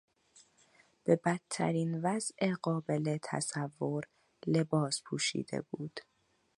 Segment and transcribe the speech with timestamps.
[1.03, 4.03] به بدترین وضع قابل تصور
[4.47, 5.99] لباس پوشیده بود.